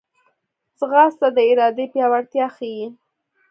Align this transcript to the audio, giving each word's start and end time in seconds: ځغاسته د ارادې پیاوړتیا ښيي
ځغاسته 0.79 1.27
د 1.35 1.37
ارادې 1.51 1.85
پیاوړتیا 1.93 2.45
ښيي 2.55 2.87